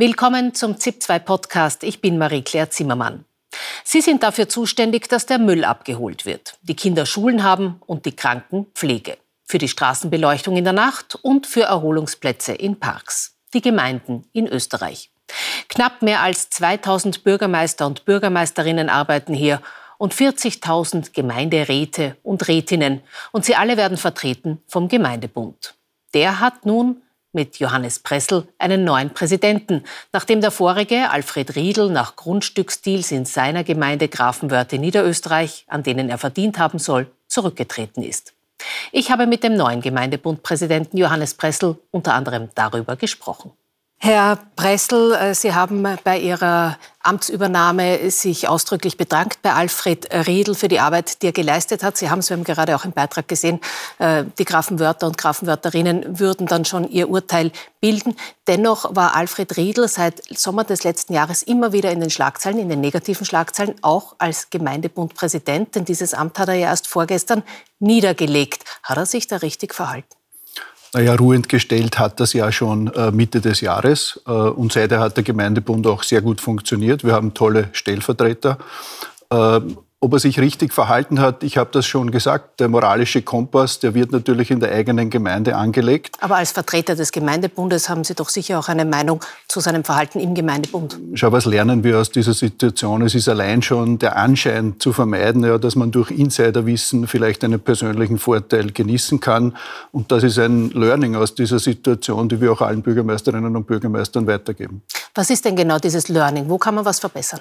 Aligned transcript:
Willkommen 0.00 0.54
zum 0.54 0.76
ZIP2 0.76 1.18
Podcast. 1.18 1.84
Ich 1.84 2.00
bin 2.00 2.16
Marie-Claire 2.16 2.70
Zimmermann. 2.70 3.26
Sie 3.84 4.00
sind 4.00 4.22
dafür 4.22 4.48
zuständig, 4.48 5.10
dass 5.10 5.26
der 5.26 5.38
Müll 5.38 5.62
abgeholt 5.62 6.24
wird, 6.24 6.56
die 6.62 6.74
Kinder 6.74 7.04
Schulen 7.04 7.42
haben 7.42 7.82
und 7.84 8.06
die 8.06 8.16
Kranken 8.16 8.64
Pflege, 8.74 9.18
für 9.44 9.58
die 9.58 9.68
Straßenbeleuchtung 9.68 10.56
in 10.56 10.64
der 10.64 10.72
Nacht 10.72 11.16
und 11.20 11.46
für 11.46 11.64
Erholungsplätze 11.64 12.54
in 12.54 12.80
Parks. 12.80 13.36
Die 13.52 13.60
Gemeinden 13.60 14.26
in 14.32 14.46
Österreich. 14.46 15.10
Knapp 15.68 16.00
mehr 16.00 16.22
als 16.22 16.48
2000 16.48 17.22
Bürgermeister 17.22 17.86
und 17.86 18.06
Bürgermeisterinnen 18.06 18.88
arbeiten 18.88 19.34
hier 19.34 19.60
und 19.98 20.14
40.000 20.14 21.12
Gemeinderäte 21.12 22.16
und 22.22 22.48
Rätinnen. 22.48 23.02
Und 23.32 23.44
sie 23.44 23.54
alle 23.54 23.76
werden 23.76 23.98
vertreten 23.98 24.62
vom 24.66 24.88
Gemeindebund. 24.88 25.74
Der 26.14 26.40
hat 26.40 26.64
nun 26.64 27.02
mit 27.32 27.58
Johannes 27.58 27.98
Pressel 28.00 28.48
einen 28.58 28.84
neuen 28.84 29.10
Präsidenten, 29.10 29.84
nachdem 30.12 30.40
der 30.40 30.50
vorige, 30.50 31.10
Alfred 31.10 31.56
Riedl, 31.56 31.90
nach 31.90 32.16
Grundstücksdeals 32.16 33.12
in 33.12 33.24
seiner 33.24 33.64
Gemeinde 33.64 34.08
Grafenwörth 34.08 34.72
in 34.72 34.80
Niederösterreich, 34.80 35.64
an 35.68 35.82
denen 35.82 36.08
er 36.08 36.18
verdient 36.18 36.58
haben 36.58 36.78
soll, 36.78 37.10
zurückgetreten 37.28 38.02
ist. 38.02 38.34
Ich 38.92 39.10
habe 39.10 39.26
mit 39.26 39.42
dem 39.42 39.54
neuen 39.54 39.80
Gemeindebundpräsidenten 39.80 40.98
Johannes 40.98 41.34
Pressel 41.34 41.78
unter 41.90 42.14
anderem 42.14 42.50
darüber 42.54 42.96
gesprochen. 42.96 43.52
Herr 44.02 44.38
Pressel, 44.56 45.12
äh, 45.12 45.34
Sie 45.34 45.52
haben 45.52 45.86
bei 46.04 46.18
Ihrer 46.18 46.78
Amtsübernahme 47.02 48.10
sich 48.10 48.48
ausdrücklich 48.48 48.96
bedankt 48.96 49.42
bei 49.42 49.52
Alfred 49.52 50.08
Riedl 50.26 50.54
für 50.54 50.68
die 50.68 50.80
Arbeit, 50.80 51.20
die 51.20 51.26
er 51.26 51.32
geleistet 51.32 51.82
hat. 51.82 51.98
Sie 51.98 52.08
haben 52.08 52.20
es, 52.20 52.30
wir 52.30 52.38
haben 52.38 52.44
gerade 52.44 52.74
auch 52.74 52.86
im 52.86 52.92
Beitrag 52.92 53.28
gesehen, 53.28 53.60
äh, 53.98 54.24
die 54.38 54.46
Grafenwörter 54.46 55.06
und 55.06 55.18
Grafenwörterinnen 55.18 56.18
würden 56.18 56.46
dann 56.46 56.64
schon 56.64 56.88
ihr 56.88 57.10
Urteil 57.10 57.52
bilden. 57.82 58.16
Dennoch 58.46 58.96
war 58.96 59.14
Alfred 59.14 59.58
Riedl 59.58 59.86
seit 59.86 60.22
Sommer 60.34 60.64
des 60.64 60.82
letzten 60.82 61.12
Jahres 61.12 61.42
immer 61.42 61.74
wieder 61.74 61.90
in 61.90 62.00
den 62.00 62.08
Schlagzeilen, 62.08 62.58
in 62.58 62.70
den 62.70 62.80
negativen 62.80 63.26
Schlagzeilen, 63.26 63.74
auch 63.82 64.14
als 64.16 64.48
Gemeindebundpräsident, 64.48 65.74
denn 65.74 65.84
dieses 65.84 66.14
Amt 66.14 66.38
hat 66.38 66.48
er 66.48 66.54
ja 66.54 66.68
erst 66.68 66.88
vorgestern 66.88 67.42
niedergelegt. 67.80 68.64
Hat 68.82 68.96
er 68.96 69.04
sich 69.04 69.26
da 69.26 69.36
richtig 69.36 69.74
verhalten? 69.74 70.19
Naja, 70.92 71.14
ruhend 71.14 71.48
gestellt 71.48 71.98
hat 71.98 72.18
das 72.18 72.32
ja 72.32 72.50
schon 72.50 72.88
äh, 72.94 73.12
Mitte 73.12 73.40
des 73.40 73.60
Jahres. 73.60 74.20
Äh, 74.26 74.32
und 74.32 74.72
seither 74.72 74.98
hat 75.00 75.16
der 75.16 75.24
Gemeindebund 75.24 75.86
auch 75.86 76.02
sehr 76.02 76.20
gut 76.20 76.40
funktioniert. 76.40 77.04
Wir 77.04 77.12
haben 77.12 77.32
tolle 77.32 77.68
Stellvertreter. 77.72 78.58
Ob 80.02 80.14
er 80.14 80.18
sich 80.18 80.40
richtig 80.40 80.72
verhalten 80.72 81.20
hat, 81.20 81.42
ich 81.42 81.58
habe 81.58 81.68
das 81.74 81.84
schon 81.84 82.10
gesagt, 82.10 82.58
der 82.60 82.68
moralische 82.68 83.20
Kompass, 83.20 83.80
der 83.80 83.92
wird 83.92 84.12
natürlich 84.12 84.50
in 84.50 84.58
der 84.58 84.72
eigenen 84.72 85.10
Gemeinde 85.10 85.56
angelegt. 85.56 86.16
Aber 86.20 86.36
als 86.36 86.52
Vertreter 86.52 86.96
des 86.96 87.12
Gemeindebundes 87.12 87.90
haben 87.90 88.02
Sie 88.02 88.14
doch 88.14 88.30
sicher 88.30 88.58
auch 88.58 88.68
eine 88.68 88.86
Meinung 88.86 89.20
zu 89.46 89.60
seinem 89.60 89.84
Verhalten 89.84 90.18
im 90.18 90.34
Gemeindebund. 90.34 90.98
Schau, 91.12 91.32
was 91.32 91.44
lernen 91.44 91.84
wir 91.84 91.98
aus 91.98 92.10
dieser 92.10 92.32
Situation? 92.32 93.02
Es 93.02 93.14
ist 93.14 93.28
allein 93.28 93.60
schon 93.60 93.98
der 93.98 94.16
Anschein 94.16 94.76
zu 94.78 94.94
vermeiden, 94.94 95.44
ja, 95.44 95.58
dass 95.58 95.76
man 95.76 95.90
durch 95.90 96.10
Insiderwissen 96.10 97.06
vielleicht 97.06 97.44
einen 97.44 97.60
persönlichen 97.60 98.18
Vorteil 98.18 98.72
genießen 98.72 99.20
kann. 99.20 99.54
Und 99.92 100.10
das 100.10 100.22
ist 100.22 100.38
ein 100.38 100.70
Learning 100.70 101.14
aus 101.14 101.34
dieser 101.34 101.58
Situation, 101.58 102.26
die 102.26 102.40
wir 102.40 102.52
auch 102.52 102.62
allen 102.62 102.80
Bürgermeisterinnen 102.80 103.54
und 103.54 103.66
Bürgermeistern 103.66 104.26
weitergeben. 104.26 104.80
Was 105.14 105.28
ist 105.28 105.44
denn 105.44 105.56
genau 105.56 105.78
dieses 105.78 106.08
Learning? 106.08 106.48
Wo 106.48 106.56
kann 106.56 106.74
man 106.74 106.86
was 106.86 106.98
verbessern? 107.00 107.40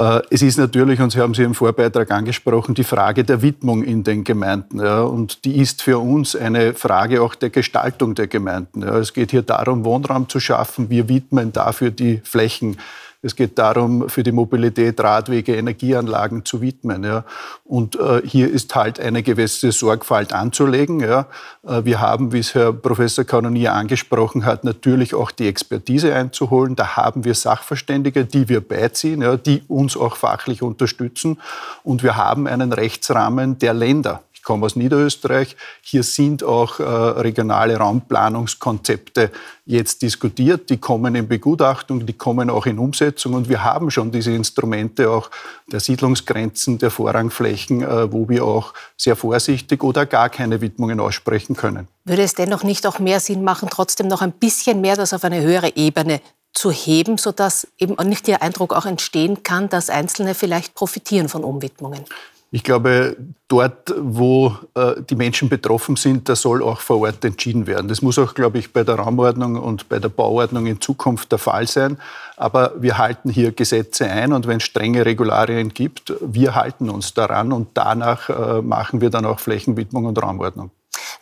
Äh, 0.00 0.22
es 0.30 0.42
ist 0.42 0.58
natürlich, 0.58 1.00
und 1.00 1.10
Sie 1.10 1.20
haben 1.20 1.34
sie 1.34 1.44
im 1.44 1.54
Vorbeitrag 1.54 2.10
angesprochen, 2.10 2.74
die 2.74 2.84
Frage 2.84 3.22
der 3.22 3.42
Widmung 3.42 3.84
in 3.84 4.02
den 4.02 4.24
Gemeinden. 4.24 4.80
Ja, 4.80 5.02
und 5.02 5.44
die 5.44 5.60
ist 5.60 5.82
für 5.82 5.98
uns 5.98 6.34
eine 6.34 6.74
Frage 6.74 7.22
auch 7.22 7.34
der 7.34 7.50
Gestaltung 7.50 8.14
der 8.14 8.26
Gemeinden. 8.26 8.82
Ja. 8.82 8.98
Es 8.98 9.12
geht 9.12 9.30
hier 9.30 9.42
darum, 9.42 9.84
Wohnraum 9.84 10.28
zu 10.28 10.40
schaffen. 10.40 10.90
Wir 10.90 11.08
widmen 11.08 11.52
dafür 11.52 11.90
die 11.90 12.20
Flächen. 12.24 12.76
Es 13.24 13.34
geht 13.34 13.58
darum, 13.58 14.10
für 14.10 14.22
die 14.22 14.32
Mobilität 14.32 15.00
Radwege, 15.00 15.56
Energieanlagen 15.56 16.44
zu 16.44 16.60
widmen. 16.60 17.04
Ja. 17.04 17.24
Und 17.64 17.96
äh, 17.96 18.20
hier 18.22 18.50
ist 18.50 18.74
halt 18.74 19.00
eine 19.00 19.22
gewisse 19.22 19.72
Sorgfalt 19.72 20.34
anzulegen. 20.34 21.00
Ja. 21.00 21.26
Äh, 21.66 21.86
wir 21.86 22.00
haben, 22.00 22.32
wie 22.32 22.40
es 22.40 22.54
Herr 22.54 22.74
Professor 22.74 23.24
Kanonier 23.24 23.72
angesprochen 23.72 24.44
hat, 24.44 24.64
natürlich 24.64 25.14
auch 25.14 25.30
die 25.30 25.48
Expertise 25.48 26.14
einzuholen. 26.14 26.76
Da 26.76 26.96
haben 26.96 27.24
wir 27.24 27.34
Sachverständige, 27.34 28.26
die 28.26 28.50
wir 28.50 28.60
beiziehen, 28.60 29.22
ja, 29.22 29.38
die 29.38 29.62
uns 29.68 29.96
auch 29.96 30.16
fachlich 30.16 30.60
unterstützen. 30.60 31.40
Und 31.82 32.02
wir 32.02 32.16
haben 32.16 32.46
einen 32.46 32.74
Rechtsrahmen 32.74 33.58
der 33.58 33.72
Länder 33.72 34.20
komme 34.44 34.66
aus 34.66 34.76
Niederösterreich. 34.76 35.56
Hier 35.82 36.02
sind 36.02 36.44
auch 36.44 36.78
äh, 36.78 36.82
regionale 36.84 37.76
Raumplanungskonzepte 37.76 39.30
jetzt 39.66 40.02
diskutiert. 40.02 40.70
Die 40.70 40.76
kommen 40.76 41.14
in 41.14 41.26
Begutachtung, 41.26 42.06
die 42.06 42.12
kommen 42.12 42.50
auch 42.50 42.66
in 42.66 42.78
Umsetzung. 42.78 43.34
Und 43.34 43.48
wir 43.48 43.64
haben 43.64 43.90
schon 43.90 44.12
diese 44.12 44.32
Instrumente 44.32 45.10
auch 45.10 45.30
der 45.66 45.80
Siedlungsgrenzen, 45.80 46.78
der 46.78 46.90
Vorrangflächen, 46.90 47.82
äh, 47.82 48.12
wo 48.12 48.28
wir 48.28 48.44
auch 48.44 48.74
sehr 48.96 49.16
vorsichtig 49.16 49.82
oder 49.82 50.06
gar 50.06 50.28
keine 50.28 50.60
Widmungen 50.60 51.00
aussprechen 51.00 51.56
können. 51.56 51.88
Würde 52.04 52.22
es 52.22 52.34
dennoch 52.34 52.62
nicht 52.62 52.86
auch 52.86 52.98
mehr 52.98 53.20
Sinn 53.20 53.42
machen, 53.42 53.68
trotzdem 53.70 54.08
noch 54.08 54.22
ein 54.22 54.32
bisschen 54.32 54.80
mehr 54.80 54.96
das 54.96 55.14
auf 55.14 55.24
eine 55.24 55.40
höhere 55.40 55.74
Ebene 55.74 56.20
zu 56.52 56.70
heben, 56.70 57.18
sodass 57.18 57.66
eben 57.78 57.96
nicht 58.08 58.26
der 58.26 58.42
Eindruck 58.42 58.72
auch 58.72 58.86
entstehen 58.86 59.42
kann, 59.42 59.68
dass 59.68 59.90
Einzelne 59.90 60.34
vielleicht 60.34 60.74
profitieren 60.74 61.28
von 61.28 61.42
Umwidmungen? 61.42 62.04
Ich 62.54 62.62
glaube, 62.62 63.16
dort, 63.48 63.92
wo 63.98 64.54
äh, 64.76 65.02
die 65.10 65.16
Menschen 65.16 65.48
betroffen 65.48 65.96
sind, 65.96 66.28
da 66.28 66.36
soll 66.36 66.62
auch 66.62 66.78
vor 66.78 67.00
Ort 67.00 67.24
entschieden 67.24 67.66
werden. 67.66 67.88
Das 67.88 68.00
muss 68.00 68.16
auch, 68.16 68.32
glaube 68.32 68.58
ich, 68.58 68.72
bei 68.72 68.84
der 68.84 68.94
Raumordnung 68.94 69.56
und 69.56 69.88
bei 69.88 69.98
der 69.98 70.08
Bauordnung 70.08 70.66
in 70.66 70.80
Zukunft 70.80 71.32
der 71.32 71.40
Fall 71.40 71.66
sein. 71.66 71.98
Aber 72.36 72.80
wir 72.80 72.96
halten 72.96 73.28
hier 73.28 73.50
Gesetze 73.50 74.08
ein 74.08 74.32
und 74.32 74.46
wenn 74.46 74.58
es 74.58 74.62
strenge 74.62 75.04
Regularien 75.04 75.70
gibt, 75.70 76.12
wir 76.20 76.54
halten 76.54 76.90
uns 76.90 77.12
daran 77.12 77.50
und 77.50 77.70
danach 77.74 78.30
äh, 78.30 78.62
machen 78.62 79.00
wir 79.00 79.10
dann 79.10 79.26
auch 79.26 79.40
Flächenwidmung 79.40 80.04
und 80.04 80.22
Raumordnung. 80.22 80.70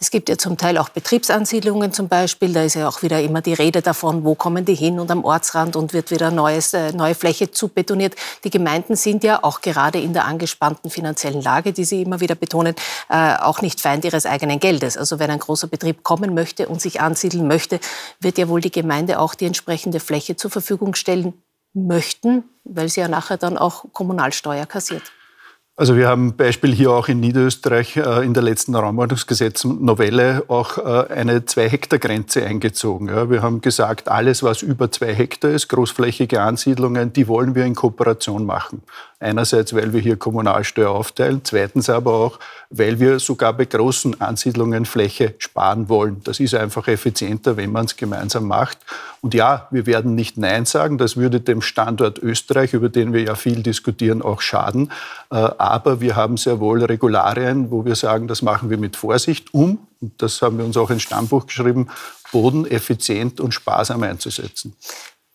Es 0.03 0.11
gibt 0.11 0.29
ja 0.29 0.37
zum 0.37 0.57
Teil 0.57 0.79
auch 0.79 0.89
Betriebsansiedlungen 0.89 1.93
zum 1.93 2.09
Beispiel. 2.09 2.53
Da 2.53 2.65
ist 2.65 2.75
ja 2.75 2.89
auch 2.89 3.05
wieder 3.05 3.23
immer 3.23 3.41
die 3.41 3.55
Rede 3.55 3.83
davon, 3.83 4.25
wo 4.25 4.35
kommen 4.35 4.65
die 4.65 4.75
hin 4.75 4.99
und 4.99 5.13
am 5.13 5.23
Ortsrand 5.23 5.77
und 5.77 5.93
wird 5.93 6.11
wieder 6.11 6.33
neues, 6.33 6.75
äh, 6.75 6.91
neue 6.93 7.15
Fläche 7.15 7.53
zu 7.53 7.69
betoniert. 7.69 8.17
Die 8.43 8.51
Gemeinden 8.51 8.97
sind 8.97 9.23
ja 9.23 9.45
auch 9.45 9.61
gerade 9.61 10.01
in 10.01 10.13
der 10.13 10.25
angespannten 10.25 10.91
finanziellen 10.91 11.41
Lage, 11.41 11.73
die 11.73 11.85
Sie 11.85 12.03
immer 12.03 12.19
wieder 12.19 12.35
betonen, 12.35 12.75
äh, 13.11 13.37
auch 13.37 13.63
nicht 13.63 13.81
Feind 13.81 14.05
ihres 14.05 14.27
eigenen 14.27 14.59
Geldes. 14.59 14.97
Also 14.97 15.21
wenn 15.21 15.31
ein 15.31 15.39
großer 15.39 15.69
Betrieb 15.69 16.03
kommen 16.03 16.35
möchte 16.35 16.67
und 16.67 16.81
sich 16.81 17.01
ansiedeln 17.01 17.47
möchte, 17.47 17.79
wird 18.19 18.39
ja 18.39 18.49
wohl 18.49 18.61
die 18.61 18.73
Gemeinde 18.73 19.21
auch 19.21 19.37
die 19.37 19.47
entsprechende 19.47 20.01
Fläche 20.01 20.35
zur 20.35 20.51
Verfügung 20.51 20.97
stellen 20.97 21.33
möchten, 21.75 22.43
weil 22.65 22.89
sie 22.89 23.03
ja 23.03 23.07
nachher 23.07 23.37
dann 23.37 23.57
auch 23.57 23.85
Kommunalsteuer 23.93 24.67
kassiert. 24.67 25.13
Also 25.75 25.97
wir 25.97 26.07
haben 26.07 26.37
Beispiel 26.37 26.75
hier 26.75 26.91
auch 26.91 27.09
in 27.09 27.21
Niederösterreich 27.21 27.97
äh, 27.97 28.25
in 28.27 28.35
der 28.35 28.43
letzten 28.43 28.75
Raumordnungsgesetz-Novelle 28.75 30.45
auch 30.49 30.77
äh, 30.77 31.11
eine 31.11 31.47
Zwei-Hektar-Grenze 31.47 32.45
eingezogen. 32.45 33.09
Wir 33.31 33.41
haben 33.41 33.63
gesagt, 33.63 34.11
alles, 34.11 34.43
was 34.43 34.61
über 34.61 34.91
zwei 34.91 35.15
Hektar 35.15 35.51
ist, 35.51 35.69
großflächige 35.69 36.43
Ansiedlungen, 36.43 37.15
die 37.15 37.27
wollen 37.27 37.55
wir 37.55 37.65
in 37.65 37.75
Kooperation 37.75 38.45
machen. 38.45 38.83
Einerseits, 39.23 39.73
weil 39.73 39.93
wir 39.93 40.01
hier 40.01 40.17
Kommunalsteuer 40.17 40.91
aufteilen, 40.91 41.43
zweitens 41.45 41.89
aber 41.89 42.13
auch, 42.13 42.41
weil 42.71 42.99
wir 42.99 43.21
sogar 43.21 43.53
bei 43.53 43.67
großen 43.67 44.21
Ansiedlungen 44.21 44.85
Fläche 44.85 45.35
sparen 45.39 45.89
wollen. 45.89 46.21
Das 46.25 46.41
ist 46.41 46.55
einfach 46.55 46.89
effizienter, 46.89 47.57
wenn 47.57 47.71
man 47.71 47.85
es 47.85 47.97
gemeinsam 47.97 48.49
macht. 48.49 48.79
Und 49.21 49.35
ja, 49.35 49.69
wir 49.71 49.87
werden 49.87 50.17
nicht 50.17 50.39
Nein 50.39 50.65
sagen, 50.65 50.99
das 50.99 51.17
würde 51.17 51.41
dem 51.41 51.63
Standort 51.63 52.19
Österreich, 52.19 52.75
über 52.75 52.89
den 52.89 53.13
wir 53.13 53.23
ja 53.23 53.37
viel 53.37 53.63
diskutieren, 53.63 54.23
auch 54.23 54.41
schaden. 54.41 54.91
Äh, 55.31 55.37
aber 55.37 56.01
wir 56.01 56.17
haben 56.17 56.37
sehr 56.37 56.59
wohl 56.59 56.83
Regularien, 56.83 57.71
wo 57.71 57.85
wir 57.85 57.95
sagen, 57.95 58.27
das 58.27 58.43
machen 58.43 58.71
wir 58.71 58.79
mit 58.79 58.97
Vorsicht, 58.97 59.55
um, 59.55 59.79
und 60.01 60.21
das 60.21 60.43
haben 60.43 60.59
wir 60.59 60.65
uns 60.65 60.77
auch 60.77 60.91
ins 60.91 61.03
Stammbuch 61.03 61.47
geschrieben, 61.47 61.87
Boden 62.33 62.67
effizient 62.67 63.41
und 63.41 63.53
sparsam 63.55 64.03
einzusetzen. 64.03 64.75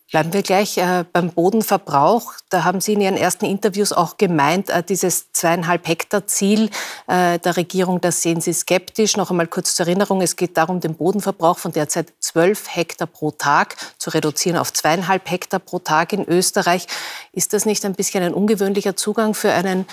Bleiben 0.10 0.32
wir 0.32 0.42
gleich 0.42 0.78
äh, 0.78 1.04
beim 1.12 1.32
Bodenverbrauch. 1.32 2.32
Da 2.50 2.64
haben 2.64 2.80
Sie 2.80 2.94
in 2.94 3.02
Ihren 3.02 3.18
ersten 3.18 3.44
Interviews 3.44 3.92
auch 3.92 4.16
gemeint, 4.16 4.70
äh, 4.70 4.82
dieses 4.82 5.34
zweieinhalb 5.34 5.86
Hektar 5.86 6.26
Ziel 6.28 6.70
äh, 7.08 7.40
der 7.40 7.58
Regierung, 7.58 8.00
das 8.00 8.22
sehen 8.22 8.40
Sie 8.40 8.54
skeptisch. 8.54 9.18
Noch 9.18 9.32
einmal 9.32 9.48
kurz 9.48 9.76
zur 9.76 9.86
Erinnerung, 9.86 10.22
es 10.22 10.38
geht 10.38 10.56
darum, 10.56 10.80
den 10.80 10.96
Bodenverbrauch 10.96 11.58
von 11.58 11.74
derzeit 11.74 12.14
zwölf 12.22 12.74
Hektar 12.74 13.06
pro 13.06 13.32
Tag 13.32 13.76
zu 13.98 14.10
reduzieren 14.12 14.58
auf 14.58 14.72
zweieinhalb 14.72 15.30
Hektar 15.30 15.60
pro 15.60 15.80
Tag 15.80 16.14
in 16.14 16.24
Österreich. 16.24 16.88
Ist 17.34 17.52
das 17.52 17.66
nicht 17.66 17.84
ein 17.84 17.94
bisschen 17.94 18.24
ein 18.24 18.34
ungewöhnlicher 18.34 18.96
Zugang 18.96 19.34
für 19.34 19.52
einen 19.52 19.86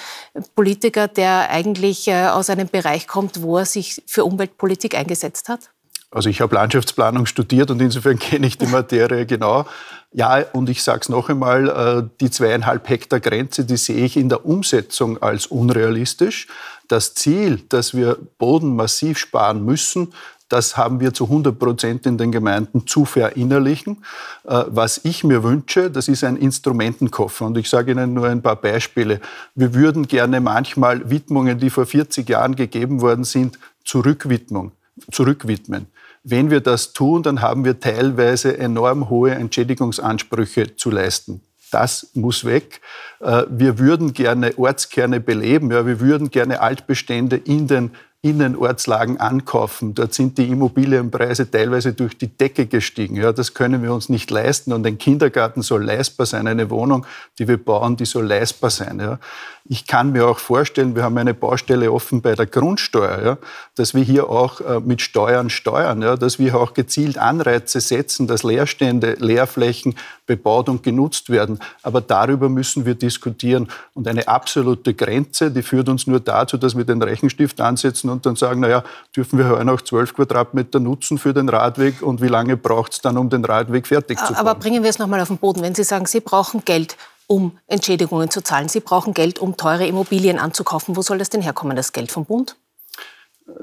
Politiker, 0.54 1.08
der 1.08 1.50
eigentlich 1.50 2.06
äh, 2.06 2.28
aus 2.28 2.50
einem 2.50 2.68
Bereich 2.68 3.08
kommt, 3.08 3.42
wo 3.42 3.58
er 3.58 3.64
sich 3.64 4.00
für 4.06 4.24
Umweltpolitik 4.24 4.94
eingesetzt 4.94 5.48
hat? 5.48 5.73
Also 6.14 6.30
ich 6.30 6.40
habe 6.40 6.54
Landschaftsplanung 6.54 7.26
studiert 7.26 7.70
und 7.70 7.82
insofern 7.82 8.18
kenne 8.20 8.46
ich 8.46 8.56
die 8.56 8.66
Materie 8.66 9.26
genau. 9.26 9.66
Ja, 10.12 10.44
und 10.52 10.70
ich 10.70 10.82
sage 10.84 11.00
es 11.02 11.08
noch 11.08 11.28
einmal, 11.28 11.68
äh, 11.68 12.08
die 12.20 12.30
zweieinhalb 12.30 12.88
Hektar 12.88 13.18
Grenze, 13.18 13.64
die 13.64 13.76
sehe 13.76 14.04
ich 14.04 14.16
in 14.16 14.28
der 14.28 14.46
Umsetzung 14.46 15.20
als 15.20 15.46
unrealistisch. 15.46 16.46
Das 16.86 17.14
Ziel, 17.14 17.62
dass 17.68 17.94
wir 17.94 18.16
Boden 18.38 18.76
massiv 18.76 19.18
sparen 19.18 19.64
müssen, 19.64 20.12
das 20.48 20.76
haben 20.76 21.00
wir 21.00 21.12
zu 21.12 21.24
100 21.24 21.58
Prozent 21.58 22.06
in 22.06 22.16
den 22.16 22.30
Gemeinden 22.30 22.86
zu 22.86 23.06
verinnerlichen. 23.06 24.04
Äh, 24.44 24.64
was 24.68 25.00
ich 25.02 25.24
mir 25.24 25.42
wünsche, 25.42 25.90
das 25.90 26.06
ist 26.06 26.22
ein 26.22 26.36
Instrumentenkoffer. 26.36 27.46
Und 27.46 27.58
ich 27.58 27.68
sage 27.68 27.90
Ihnen 27.90 28.14
nur 28.14 28.28
ein 28.28 28.40
paar 28.40 28.56
Beispiele. 28.56 29.20
Wir 29.56 29.74
würden 29.74 30.06
gerne 30.06 30.40
manchmal 30.40 31.10
Widmungen, 31.10 31.58
die 31.58 31.70
vor 31.70 31.86
40 31.86 32.28
Jahren 32.28 32.54
gegeben 32.54 33.00
worden 33.00 33.24
sind, 33.24 33.58
zurückwidmen. 33.84 34.70
zurückwidmen. 35.10 35.88
Wenn 36.24 36.50
wir 36.50 36.60
das 36.60 36.94
tun, 36.94 37.22
dann 37.22 37.42
haben 37.42 37.64
wir 37.66 37.80
teilweise 37.80 38.56
enorm 38.56 39.10
hohe 39.10 39.32
Entschädigungsansprüche 39.32 40.74
zu 40.74 40.90
leisten. 40.90 41.42
Das 41.70 42.10
muss 42.14 42.46
weg. 42.46 42.80
Äh, 43.20 43.44
wir 43.50 43.78
würden 43.78 44.14
gerne 44.14 44.56
Ortskerne 44.56 45.20
beleben. 45.20 45.70
Ja, 45.70 45.86
wir 45.86 46.00
würden 46.00 46.30
gerne 46.30 46.60
Altbestände 46.60 47.36
in 47.36 47.66
den 47.66 47.90
Innenortslagen 48.24 49.20
ankaufen. 49.20 49.94
Dort 49.94 50.14
sind 50.14 50.38
die 50.38 50.48
Immobilienpreise 50.48 51.50
teilweise 51.50 51.92
durch 51.92 52.16
die 52.16 52.28
Decke 52.28 52.64
gestiegen. 52.64 53.16
Ja, 53.16 53.32
das 53.32 53.52
können 53.52 53.82
wir 53.82 53.92
uns 53.92 54.08
nicht 54.08 54.30
leisten. 54.30 54.72
Und 54.72 54.86
ein 54.86 54.96
Kindergarten 54.96 55.60
soll 55.60 55.84
leistbar 55.84 56.24
sein. 56.24 56.46
Eine 56.46 56.70
Wohnung, 56.70 57.04
die 57.38 57.46
wir 57.46 57.62
bauen, 57.62 57.98
die 57.98 58.06
soll 58.06 58.26
leistbar 58.26 58.70
sein. 58.70 58.98
Ja. 58.98 59.18
Ich 59.66 59.86
kann 59.86 60.12
mir 60.12 60.26
auch 60.26 60.38
vorstellen, 60.38 60.94
wir 60.94 61.02
haben 61.02 61.16
eine 61.16 61.34
Baustelle 61.34 61.92
offen 61.92 62.22
bei 62.22 62.34
der 62.34 62.46
Grundsteuer, 62.46 63.24
ja, 63.24 63.38
dass 63.76 63.94
wir 63.94 64.02
hier 64.02 64.28
auch 64.28 64.60
äh, 64.60 64.80
mit 64.80 65.00
Steuern 65.00 65.48
steuern, 65.48 66.02
ja, 66.02 66.16
dass 66.16 66.38
wir 66.38 66.54
auch 66.56 66.74
gezielt 66.74 67.16
Anreize 67.16 67.80
setzen, 67.80 68.26
dass 68.26 68.42
Leerstände, 68.42 69.16
Leerflächen 69.18 69.96
bebaut 70.26 70.68
und 70.68 70.82
genutzt 70.82 71.30
werden. 71.30 71.58
Aber 71.82 72.00
darüber 72.00 72.48
müssen 72.50 72.84
wir 72.84 72.94
diskutieren. 72.94 73.68
Und 73.94 74.06
eine 74.06 74.28
absolute 74.28 74.92
Grenze, 74.92 75.50
die 75.50 75.62
führt 75.62 75.88
uns 75.88 76.06
nur 76.06 76.20
dazu, 76.20 76.56
dass 76.58 76.76
wir 76.76 76.84
den 76.84 77.02
Rechenstift 77.02 77.60
ansetzen 77.60 78.10
und 78.14 78.26
dann 78.26 78.36
sagen, 78.36 78.60
naja, 78.60 78.82
dürfen 79.14 79.38
wir 79.38 79.48
heute 79.48 79.64
noch 79.64 79.82
12 79.82 80.14
Quadratmeter 80.14 80.80
nutzen 80.80 81.18
für 81.18 81.34
den 81.34 81.48
Radweg 81.48 82.02
und 82.02 82.22
wie 82.22 82.28
lange 82.28 82.56
braucht 82.56 82.92
es 82.92 83.00
dann, 83.00 83.18
um 83.18 83.28
den 83.28 83.44
Radweg 83.44 83.86
fertig 83.86 84.18
zu 84.18 84.32
bauen? 84.32 84.36
Aber 84.36 84.54
bringen 84.54 84.82
wir 84.82 84.90
es 84.90 84.98
nochmal 84.98 85.20
auf 85.20 85.28
den 85.28 85.38
Boden. 85.38 85.62
Wenn 85.62 85.74
Sie 85.74 85.84
sagen, 85.84 86.06
Sie 86.06 86.20
brauchen 86.20 86.64
Geld, 86.64 86.96
um 87.26 87.58
Entschädigungen 87.66 88.30
zu 88.30 88.42
zahlen. 88.42 88.68
Sie 88.68 88.80
brauchen 88.80 89.14
Geld, 89.14 89.38
um 89.38 89.56
teure 89.56 89.86
Immobilien 89.86 90.38
anzukaufen. 90.38 90.96
Wo 90.96 91.02
soll 91.02 91.18
das 91.18 91.30
denn 91.30 91.42
herkommen, 91.42 91.76
das 91.76 91.92
Geld 91.92 92.10
vom 92.10 92.24
Bund? 92.24 92.56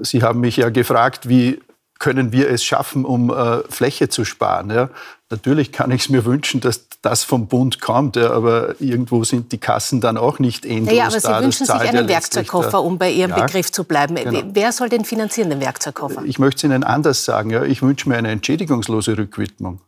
Sie 0.01 0.23
haben 0.23 0.39
mich 0.39 0.57
ja 0.57 0.69
gefragt, 0.69 1.27
wie 1.27 1.59
können 2.01 2.31
wir 2.31 2.49
es 2.49 2.63
schaffen, 2.63 3.05
um 3.05 3.29
äh, 3.29 3.59
Fläche 3.69 4.09
zu 4.09 4.25
sparen. 4.25 4.71
Ja? 4.71 4.89
Natürlich 5.29 5.71
kann 5.71 5.91
ich 5.91 6.01
es 6.01 6.09
mir 6.09 6.25
wünschen, 6.25 6.59
dass 6.59 6.87
das 7.03 7.23
vom 7.23 7.45
Bund 7.45 7.79
kommt, 7.79 8.15
ja, 8.15 8.31
aber 8.31 8.81
irgendwo 8.81 9.23
sind 9.23 9.51
die 9.51 9.59
Kassen 9.59 10.01
dann 10.01 10.17
auch 10.17 10.39
nicht 10.39 10.65
endlos 10.65 10.97
ja, 10.97 11.05
aber 11.05 11.19
Sie 11.19 11.27
da. 11.27 11.41
wünschen 11.41 11.65
sich 11.67 11.75
einen 11.75 12.07
Werkzeugkoffer, 12.07 12.81
um 12.81 12.97
bei 12.97 13.11
Ihrem 13.11 13.31
ja, 13.31 13.45
Begriff 13.45 13.71
zu 13.71 13.83
bleiben. 13.83 14.15
Genau. 14.15 14.41
Wer 14.51 14.71
soll 14.71 14.89
den 14.89 15.05
finanzieren, 15.05 15.51
den 15.51 15.61
Werkzeugkoffer? 15.61 16.23
Ich 16.25 16.39
möchte 16.39 16.57
es 16.57 16.63
Ihnen 16.63 16.83
anders 16.83 17.23
sagen. 17.23 17.51
Ja. 17.51 17.63
Ich 17.63 17.83
wünsche 17.83 18.09
mir 18.09 18.17
eine 18.17 18.29
entschädigungslose 18.29 19.17
Rückwidmung. 19.17 19.79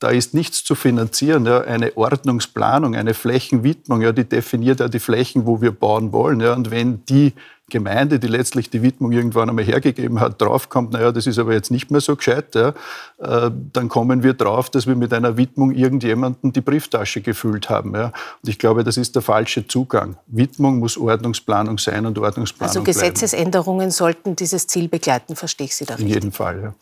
Da 0.00 0.10
ist 0.10 0.34
nichts 0.34 0.64
zu 0.64 0.74
finanzieren. 0.74 1.46
Ja. 1.46 1.62
Eine 1.62 1.96
Ordnungsplanung, 1.96 2.94
eine 2.94 3.14
Flächenwidmung, 3.14 4.02
ja, 4.02 4.12
die 4.12 4.24
definiert 4.24 4.80
ja 4.80 4.88
die 4.88 5.00
Flächen, 5.00 5.46
wo 5.46 5.62
wir 5.62 5.72
bauen 5.72 6.12
wollen. 6.12 6.40
Ja. 6.40 6.52
Und 6.52 6.70
wenn 6.70 7.04
die 7.06 7.32
Gemeinde, 7.72 8.20
die 8.20 8.28
letztlich 8.28 8.70
die 8.70 8.82
Widmung 8.82 9.10
irgendwann 9.10 9.48
einmal 9.48 9.64
hergegeben 9.64 10.20
hat, 10.20 10.40
draufkommt, 10.40 10.92
naja, 10.92 11.10
das 11.10 11.26
ist 11.26 11.38
aber 11.38 11.54
jetzt 11.54 11.70
nicht 11.70 11.90
mehr 11.90 12.00
so 12.00 12.14
gescheit, 12.14 12.54
ja, 12.54 12.74
äh, 13.18 13.50
dann 13.72 13.88
kommen 13.88 14.22
wir 14.22 14.34
drauf, 14.34 14.70
dass 14.70 14.86
wir 14.86 14.94
mit 14.94 15.12
einer 15.12 15.36
Widmung 15.36 15.72
irgendjemanden 15.72 16.52
die 16.52 16.60
Brieftasche 16.60 17.22
gefüllt 17.22 17.70
haben. 17.70 17.94
Ja. 17.94 18.06
Und 18.42 18.48
ich 18.48 18.58
glaube, 18.58 18.84
das 18.84 18.96
ist 18.96 19.14
der 19.14 19.22
falsche 19.22 19.66
Zugang. 19.66 20.16
Widmung 20.26 20.78
muss 20.78 20.96
Ordnungsplanung 20.98 21.78
sein 21.78 22.06
und 22.06 22.18
Ordnungsplanung 22.18 22.68
Also 22.68 22.82
Gesetzesänderungen 22.84 23.78
bleiben. 23.78 23.90
sollten 23.90 24.36
dieses 24.36 24.66
Ziel 24.66 24.88
begleiten, 24.88 25.34
verstehe 25.34 25.64
ich 25.64 25.74
Sie 25.74 25.86
da 25.86 25.94
richtig? 25.94 26.08
In 26.08 26.14
jedem 26.14 26.32
Fall, 26.32 26.62
ja. 26.62 26.74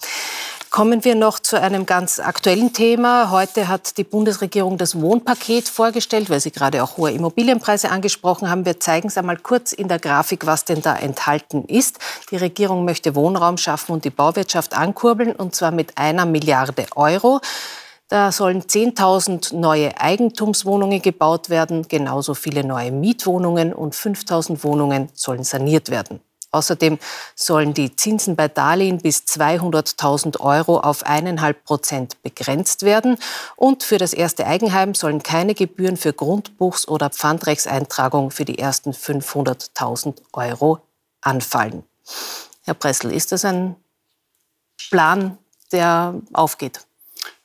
Kommen 0.71 1.05
wir 1.05 1.17
noch 1.17 1.41
zu 1.41 1.61
einem 1.61 1.85
ganz 1.85 2.21
aktuellen 2.21 2.73
Thema. 2.73 3.33
Heute 3.33 3.67
hat 3.67 3.99
die 3.99 4.05
Bundesregierung 4.05 4.79
das 4.79 5.01
Wohnpaket 5.01 5.69
vorgestellt, 5.69 6.31
weil 6.31 6.39
Sie 6.39 6.53
gerade 6.53 6.85
auch 6.85 6.97
hohe 6.97 7.11
Immobilienpreise 7.11 7.91
angesprochen 7.91 8.49
haben. 8.49 8.65
Wir 8.65 8.79
zeigen 8.79 9.09
es 9.09 9.19
einmal 9.19 9.37
kurz 9.37 9.73
in 9.73 9.89
der 9.89 9.99
Grafik, 9.99 10.47
was 10.47 10.65
denn 10.65 10.81
da 10.81 10.95
enthalten 10.95 11.65
ist. 11.65 11.99
Die 12.31 12.37
Regierung 12.37 12.85
möchte 12.85 13.17
Wohnraum 13.17 13.57
schaffen 13.59 13.91
und 13.91 14.05
die 14.05 14.11
Bauwirtschaft 14.11 14.73
ankurbeln, 14.77 15.33
und 15.33 15.57
zwar 15.57 15.73
mit 15.73 15.99
einer 15.99 16.25
Milliarde 16.25 16.87
Euro. 16.95 17.41
Da 18.07 18.31
sollen 18.31 18.63
10.000 18.63 19.57
neue 19.57 20.01
Eigentumswohnungen 20.01 21.03
gebaut 21.03 21.51
werden, 21.51 21.89
genauso 21.89 22.35
viele 22.35 22.63
neue 22.63 22.93
Mietwohnungen 22.93 23.73
und 23.73 23.97
5.000 23.97 24.63
Wohnungen 24.63 25.09
sollen 25.15 25.43
saniert 25.43 25.91
werden. 25.91 26.21
Außerdem 26.53 26.99
sollen 27.35 27.75
die 27.75 27.95
Zinsen 27.95 28.35
bei 28.35 28.49
Darlehen 28.49 28.99
bis 28.99 29.25
200.000 29.25 30.41
Euro 30.41 30.81
auf 30.81 31.05
eineinhalb 31.05 31.65
Prozent 31.65 32.21
begrenzt 32.23 32.83
werden. 32.83 33.17
Und 33.57 33.85
für 33.85 33.99
das 33.99 34.13
erste 34.13 34.47
Eigenheim 34.47 34.95
sollen 34.95 35.23
keine 35.23 35.55
Gebühren 35.55 35.97
für 35.97 36.13
Grundbuchs- 36.13 36.89
oder 36.89 37.11
Pfandrechtseintragung 37.11 38.31
für 38.31 38.45
die 38.45 38.59
ersten 38.59 38.91
500.000 38.93 40.17
Euro 40.33 40.81
anfallen. 41.21 41.85
Herr 42.63 42.75
Pressel, 42.75 43.13
ist 43.13 43.33
das 43.33 43.45
ein 43.45 43.77
Plan, 44.91 45.39
der 45.73 46.15
aufgeht? 46.33 46.81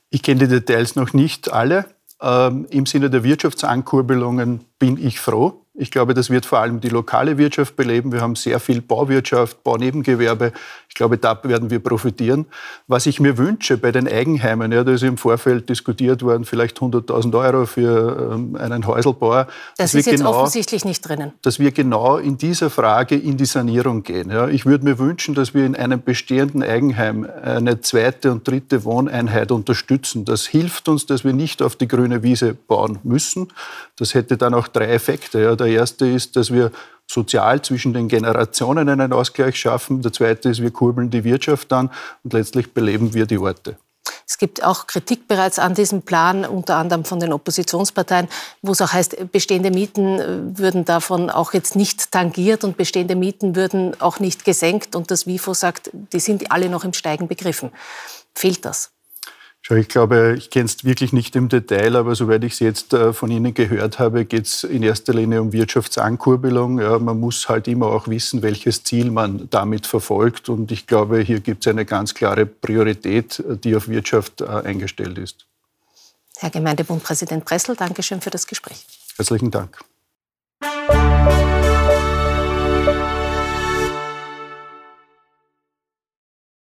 Ich 0.10 0.24
kenne 0.24 0.42
die 0.42 0.48
Details 0.48 0.96
noch 0.96 1.14
nicht 1.14 1.52
alle. 1.52 1.86
Ähm, 2.22 2.66
Im 2.70 2.86
Sinne 2.86 3.10
der 3.10 3.24
Wirtschaftsankurbelungen 3.24 4.66
bin 4.80 4.98
ich 4.98 5.20
froh. 5.20 5.65
Ich 5.78 5.92
glaube, 5.92 6.14
das 6.14 6.30
wird 6.30 6.46
vor 6.46 6.60
allem 6.60 6.80
die 6.80 6.90
lokale 6.90 7.38
Wirtschaft 7.38 7.76
beleben. 7.76 8.14
Wir 8.14 8.22
haben 8.22 8.36
sehr 8.36 8.62
viel 8.62 8.82
Bauwirtschaft, 8.82 9.62
Baunebengewerbe. 9.64 10.54
Ich 10.96 10.98
glaube, 10.98 11.18
da 11.18 11.38
werden 11.44 11.70
wir 11.70 11.80
profitieren. 11.80 12.46
Was 12.88 13.06
ich 13.06 13.20
mir 13.20 13.38
wünsche 13.38 13.76
bei 13.76 13.92
den 13.92 14.08
Eigenheimen, 14.08 14.72
ja, 14.72 14.82
da 14.82 14.94
ist 14.94 15.04
im 15.04 15.18
Vorfeld 15.18 15.68
diskutiert 15.68 16.24
worden, 16.24 16.46
vielleicht 16.46 16.78
100.000 16.78 17.38
Euro 17.38 17.66
für 17.66 18.32
ähm, 18.32 18.56
einen 18.56 18.88
Häuselbauer. 18.88 19.48
Das 19.76 19.94
ist 19.94 20.06
jetzt 20.06 20.20
genau, 20.20 20.34
offensichtlich 20.34 20.86
nicht 20.86 21.02
drinnen. 21.02 21.34
Dass 21.42 21.60
wir 21.60 21.74
genau 21.74 22.16
in 22.16 22.38
dieser 22.38 22.70
Frage 22.70 23.18
in 23.18 23.36
die 23.36 23.44
Sanierung 23.44 24.04
gehen. 24.04 24.32
Ja. 24.32 24.48
Ich 24.48 24.66
würde 24.66 24.86
mir 24.86 24.98
wünschen, 24.98 25.36
dass 25.36 25.54
wir 25.54 25.66
in 25.66 25.76
einem 25.76 26.02
bestehenden 26.02 26.64
Eigenheim 26.64 27.28
eine 27.44 27.82
zweite 27.82 28.32
und 28.32 28.48
dritte 28.48 28.86
Wohneinheit 28.86 29.52
unterstützen. 29.52 30.24
Das 30.24 30.46
hilft 30.46 30.88
uns, 30.88 31.06
dass 31.06 31.26
wir 31.26 31.34
nicht 31.34 31.62
auf 31.62 31.76
die 31.76 31.90
grüne 31.90 32.24
Wiese 32.24 32.54
bauen 32.54 33.00
müssen. 33.04 33.50
Das 33.98 34.14
hätte 34.14 34.38
dann 34.38 34.54
auch 34.54 34.70
drei 34.70 34.86
Effekte. 34.86 35.42
Ja. 35.42 35.58
Der 35.58 35.68
erste 35.68 36.08
ist, 36.08 36.38
dass 36.38 36.54
wir 36.54 36.72
sozial 37.08 37.62
zwischen 37.62 37.94
den 37.94 38.08
Generationen 38.08 38.90
einen 38.90 39.14
Ausgleich 39.14 39.58
schaffen. 39.58 40.02
Der 40.02 40.14
zweite 40.14 40.50
ist, 40.50 40.62
wir 40.62 40.72
kurbeln 40.72 41.10
die 41.10 41.24
Wirtschaft 41.24 41.72
an 41.74 41.92
und 42.24 42.34
letztlich 42.34 42.74
beleben 42.74 43.14
wir 43.14 43.26
die 43.26 43.38
Orte. 43.38 43.78
Es 44.28 44.40
gibt 44.40 44.64
auch 44.64 44.88
Kritik 44.88 45.28
bereits 45.28 45.60
an 45.60 45.76
diesem 45.76 46.02
Plan, 46.02 46.46
unter 46.46 46.78
anderem 46.78 47.06
von 47.06 47.20
den 47.20 47.32
Oppositionsparteien, 47.32 48.28
wo 48.64 48.72
es 48.72 48.82
auch 48.82 48.92
heißt, 48.92 49.32
bestehende 49.32 49.70
Mieten 49.70 50.20
äh, 50.20 50.58
würden 50.58 50.84
davon 50.84 51.30
auch 51.30 51.54
jetzt 51.54 51.76
nicht 51.76 52.12
tangiert 52.12 52.64
und 52.64 52.76
bestehende 52.76 53.16
Mieten 53.16 53.56
würden 53.56 54.00
auch 54.02 54.20
nicht 54.20 54.44
gesenkt. 54.44 54.96
Und 54.96 55.12
das 55.12 55.28
WIFO 55.28 55.54
sagt, 55.54 55.92
die 55.94 56.20
sind 56.20 56.52
alle 56.52 56.70
noch 56.70 56.84
im 56.84 56.94
Steigen 56.94 57.28
begriffen. 57.28 57.72
Fehlt 58.34 58.66
das? 58.66 58.95
Schau, 59.68 59.74
ich 59.74 59.88
glaube, 59.88 60.36
ich 60.38 60.52
kenne 60.52 60.66
es 60.66 60.86
wirklich 60.86 61.12
nicht 61.12 61.36
im 61.36 61.50
Detail, 61.50 61.96
aber 61.96 62.14
soweit 62.14 62.44
ich 62.44 62.54
es 62.54 62.60
jetzt 62.60 62.94
äh, 62.94 63.14
von 63.14 63.32
Ihnen 63.32 63.52
gehört 63.56 63.98
habe, 63.98 64.24
geht 64.24 64.46
es 64.46 64.64
in 64.64 64.84
erster 64.84 65.12
Linie 65.12 65.42
um 65.42 65.54
Wirtschaftsankurbelung. 65.54 66.80
Ja, 66.80 67.00
man 67.00 67.20
muss 67.20 67.50
halt 67.50 67.68
immer 67.68 67.88
auch 67.88 68.08
wissen, 68.08 68.44
welches 68.44 68.84
Ziel 68.84 69.10
man 69.10 69.48
damit 69.50 69.88
verfolgt. 69.88 70.50
Und 70.50 70.72
ich 70.72 70.86
glaube, 70.86 71.20
hier 71.22 71.40
gibt 71.40 71.66
es 71.66 71.72
eine 71.72 71.84
ganz 71.84 72.14
klare 72.14 72.46
Priorität, 72.46 73.44
die 73.64 73.76
auf 73.76 73.88
Wirtschaft 73.88 74.42
äh, 74.42 74.46
eingestellt 74.46 75.18
ist. 75.18 75.48
Herr 76.38 76.52
Gemeindebundpräsident 76.52 77.44
Pressel, 77.44 77.76
Dankeschön 77.76 78.22
für 78.22 78.30
das 78.30 78.46
Gespräch. 78.46 78.86
Herzlichen 79.18 79.50
Dank. 79.50 79.80